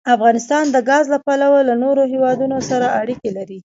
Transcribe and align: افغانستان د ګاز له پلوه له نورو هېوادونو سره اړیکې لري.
افغانستان 0.15 0.65
د 0.71 0.77
ګاز 0.89 1.05
له 1.13 1.19
پلوه 1.25 1.59
له 1.69 1.75
نورو 1.83 2.03
هېوادونو 2.13 2.57
سره 2.69 2.87
اړیکې 3.01 3.29
لري. 3.37 3.59